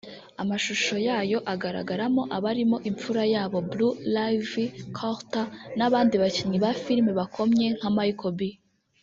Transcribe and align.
amashusho 0.41 0.95
yayo 1.07 1.39
agaragaramo 1.53 2.21
abarimo 2.37 2.77
imfura 2.89 3.23
yabo 3.33 3.57
Blue 3.69 3.93
Ivy 4.35 4.65
Carter 4.97 5.47
n’abandi 5.77 6.15
bakinnyi 6.23 6.57
ba 6.63 6.71
filime 6.83 7.11
bakomye 7.19 7.67
nka 7.77 7.89
Michael 7.97 8.35
B 8.39 8.41